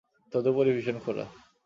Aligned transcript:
তদুপরি 0.33 0.71
ভীষণ 0.71 0.97
খোঁড়া। 0.99 1.25